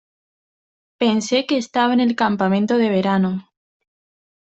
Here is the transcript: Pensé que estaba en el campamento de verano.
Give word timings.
Pensé 1.01 1.45
que 1.45 1.57
estaba 1.59 1.93
en 1.93 1.99
el 1.99 2.15
campamento 2.15 2.79
de 2.79 2.89
verano. 2.89 3.47